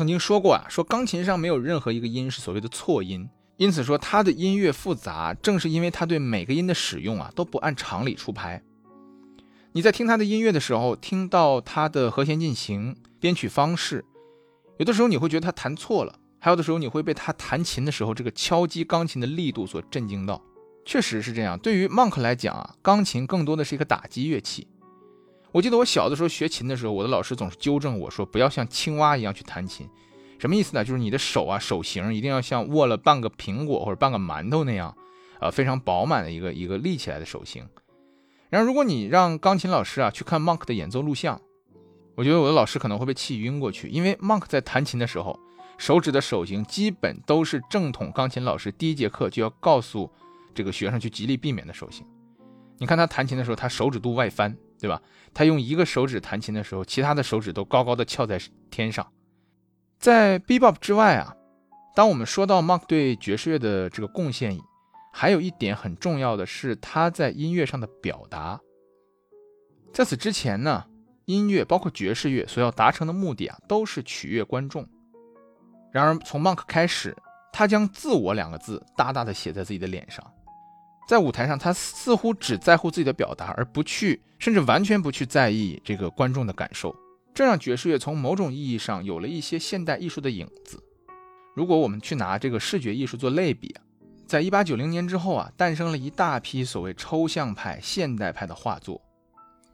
[0.04, 8.62] 曾经说过啊，说钢琴上没有任何一个音是所谓的错音，因此说他的音乐复杂，正是因为他对每个音的使用啊都不按常理出牌。
[9.72, 14.04] 你在听他的音乐的时候，听到他的和弦进行、编曲方式，
[14.78, 20.41] 有的时候你会觉得他弹错了，还有的时候你会被他弹琴的时候这个敲击钢琴的力度所震惊到。
[20.84, 24.68] 确实是这样，对于 Monk 来讲啊，钢琴更多的是一个打击乐器。
[25.54, 29.88] 我记得我小的时候学琴的时候，我的老师总是纠正我说，不要像青蛙一样去弹琴。
[30.39, 30.84] 什么意思呢？
[30.84, 34.97] 就是你的手啊，手型一定要像握了半个苹果或者半个馒头那样，
[35.39, 37.64] 呃，非常饱满的一个一个立起来的手型。
[38.49, 41.39] 然后，如果你让钢琴老师啊去看 Monk 的演奏录像，
[42.16, 45.39] 我觉得我的老师可能会被气晕过去，因为 Monk 在弹琴的时候，
[45.78, 50.12] 手指的手型基本都是正统钢琴老师第一节课就要告诉
[50.56, 52.04] 这个学生去极力避免的手型。
[52.80, 54.58] 你看他弹琴的时候，他手指肚外翻。
[54.84, 55.01] 对吧？
[55.34, 58.38] 他用一个手指弹琴的时候，其他的手指都高高的翘在
[58.69, 59.07] 天上。
[59.97, 61.34] 在 bebop 之外啊，
[61.95, 64.59] 当我们说到 Monk 对爵士乐的这个贡献，
[65.13, 68.59] 还有一点很重要的是他在音乐上的表达。
[69.93, 70.84] 在此之前呢，
[71.23, 74.86] 音乐包括爵士乐所要达成的目的啊，都是取悦观众。
[75.93, 77.15] 然而从 Monk 开始，
[77.53, 80.21] 他将“自我”两个字大大的写在自己的脸上。
[81.08, 86.95] 在舞台上，他似乎只在乎自己的表达，而不去，甚至完全不去在意这个观众的感受。
[87.34, 90.82] 这让爵士乐从某种意义上有了一些现代艺术的影子。
[91.56, 93.76] 如果我们去拿这个视觉艺术做类比，
[94.26, 99.01] 在一八九零年之后啊，诞生了一大批所谓抽象派、现代派的画作。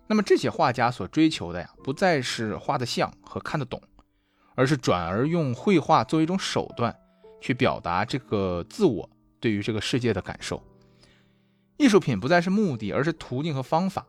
[0.08, 3.82] 那么这些画家所追求的呀，不再是画得像和看得懂，
[4.56, 6.94] 而是转而用绘画作为一种手段，
[7.40, 9.08] 去表达这个自我
[9.40, 10.62] 对于这个世界的感受。
[11.80, 14.06] 艺术品不再是目的，而是途径和方法。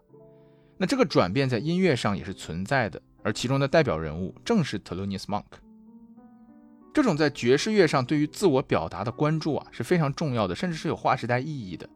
[0.76, 5.44] 那这个转变在音乐上也是存在的，而其中的代表人物正是 t h e l o n i u s Monk。
[6.92, 11.88] 这种在爵士乐上对于自我表达的关注啊是非常重要的，甚至是有划时代意义的。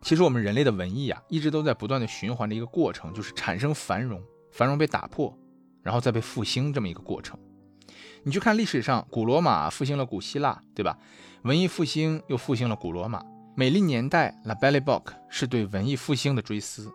[0.00, 5.36] 其实我们人类的文艺啊一直都在不断的循环的一个过程，就是产生繁荣，繁荣被打破，
[5.82, 7.38] 然后再被复兴这么一个过程。
[8.22, 10.98] 你去看历史上，古罗马复兴了古希腊，对吧？
[11.42, 13.22] 文艺复兴又复兴了古罗马。
[13.56, 16.92] 美丽年代《La Belle Époque》是对文艺复兴的追思，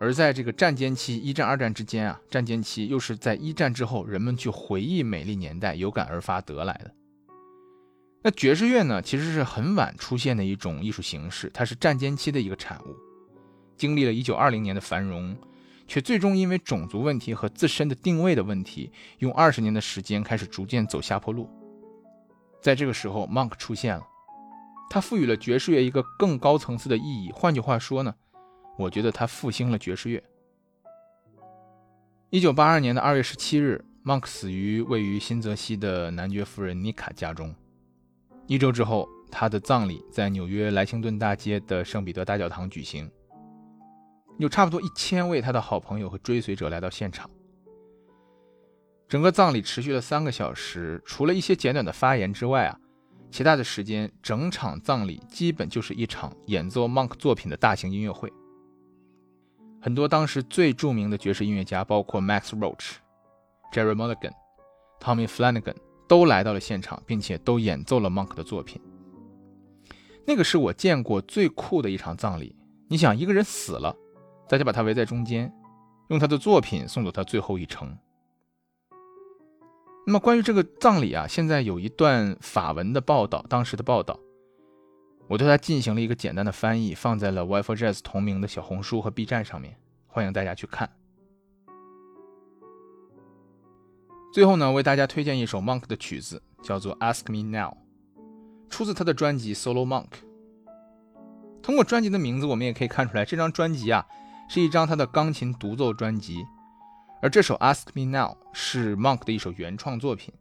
[0.00, 6.92] 而在这个战间期，一战、二战之间啊，战间期又是在一战之后，人们去回忆美丽年代，有感而发得来的。
[8.24, 12.96] 那爵士乐呢，其实是很晚出现的一种艺术形式，它是战间期的一个产物，
[13.76, 15.36] 经历了一九二零年的繁荣，
[15.86, 21.48] 却最终因为种族问题和自身的定位的问题，用二十年的时间开始逐渐走下坡路。
[22.60, 24.02] 在这个时候，Monk 出现了。
[24.90, 27.30] 他赋予了爵士乐一个更高层次的意义。
[27.32, 28.14] 换句话说呢，
[28.78, 30.22] 我觉得他复兴了爵士乐。
[32.30, 37.54] 一九八二年的二月十七日，Monk 死于位于新泽西的男爵夫人妮卡家中。
[38.46, 43.10] 一周之后，他的葬礼在纽约莱辛顿大街的圣彼得大教堂举行，
[44.38, 47.28] 有差不多一千位他的好朋友和追随者来到现场。
[49.06, 52.78] 整个葬礼持续了三个小时，除了一些简短的发言之外啊。
[53.30, 58.32] 其他的时间，整场葬礼基本就是一场演奏 Monk 作品的大型音乐会。
[59.80, 62.96] 很多当时最著名的爵士音乐家，包括 Max Roach、
[63.72, 64.32] Jerry Mulligan、
[65.00, 65.76] Tommy Flanagan，
[66.08, 68.80] 都来到了现场，并且都演奏了 Monk 的作品。
[70.26, 72.56] 那个是我见过最酷的一场葬礼。
[72.88, 73.94] 你想，一个人死了，
[74.48, 75.52] 大家把他围在中间，
[76.08, 77.96] 用他的作品送走他最后一程。
[80.08, 84.18] 那么关于这个葬礼啊，现在有一段法文的报道，当时的报道，
[85.26, 90.90] 我对它进行了一个简单的翻译，放在了 w i f e Jazz 同名的小红书和 B 站上面，欢迎大家去看。
[94.32, 97.76] 最后呢，为大家推荐一首 Monk 的曲子，叫做 Ask Me Now，
[98.70, 100.06] 出自他的专辑 Solo Monk。
[101.60, 104.06] 通过专辑的名字，我们也可以看出来，这张专辑啊，
[104.48, 106.46] 是一张他的钢琴独奏专辑。
[107.20, 110.32] 而这首《Ask Me Now》是 Monk 的一首原创作品。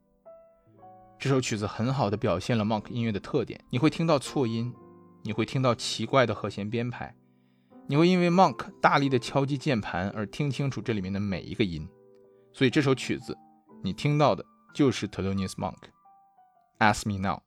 [1.18, 3.60] 这首曲子很好的表现了 Monk 音乐的特点。
[3.72, 4.72] 你会听到错音，
[5.24, 7.16] 你会听到奇怪的和弦编排，
[7.88, 11.90] 你会因为 Monk 大力的敲击键盘而听清楚这里面的每一个音。
[12.54, 13.36] 所以这首曲子，
[13.84, 15.78] 你听到的就是 t e l o n i u s Monk。
[16.94, 17.38] 《Ask Me Now》，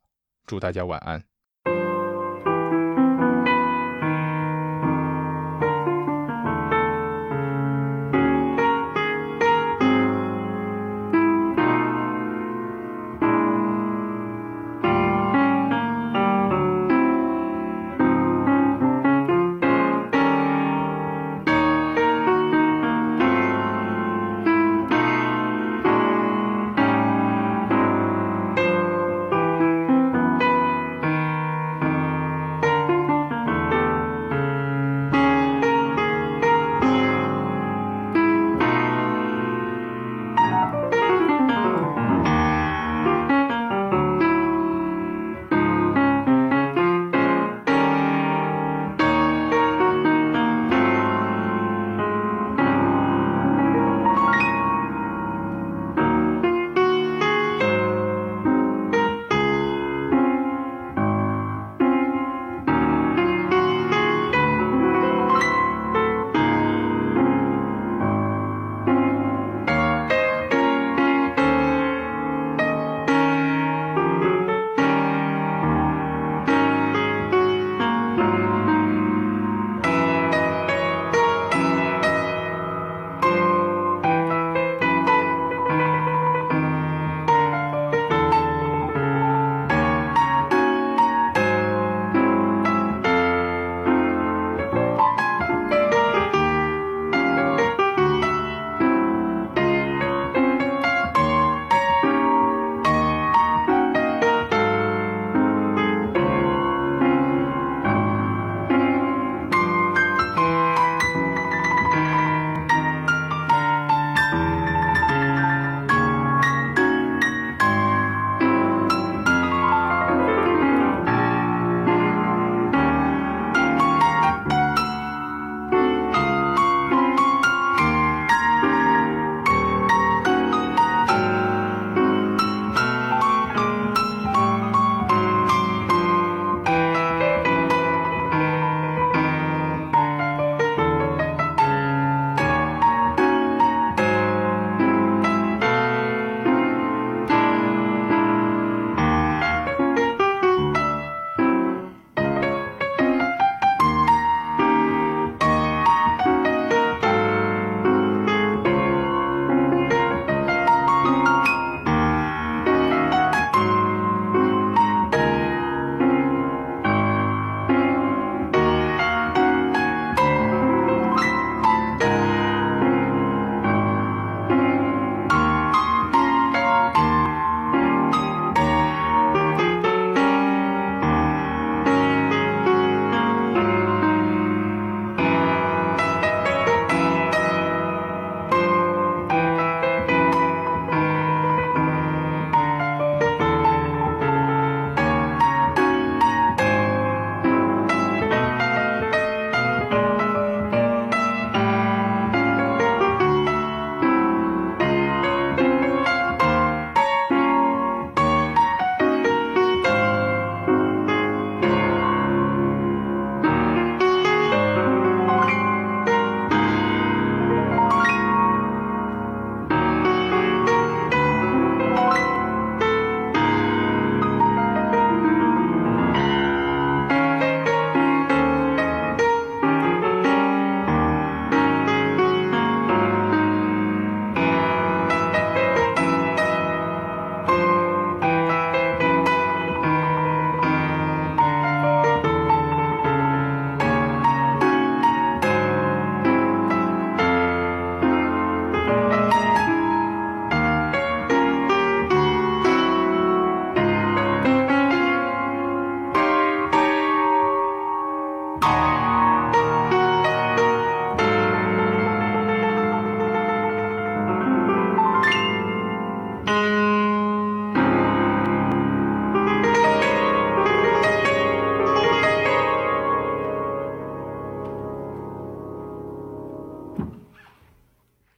[0.45, 1.30] 祝大家晚安。